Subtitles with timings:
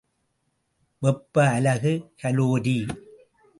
[1.01, 1.93] வெப்ப அலகு
[2.23, 2.77] கலோரி.